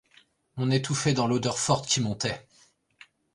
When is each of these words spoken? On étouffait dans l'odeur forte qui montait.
On 0.57 0.71
étouffait 0.71 1.13
dans 1.13 1.27
l'odeur 1.27 1.59
forte 1.59 1.87
qui 1.87 2.01
montait. 2.01 2.47